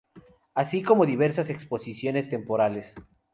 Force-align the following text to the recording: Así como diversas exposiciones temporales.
Así 0.55 0.81
como 0.81 1.05
diversas 1.05 1.51
exposiciones 1.51 2.27
temporales. 2.27 2.95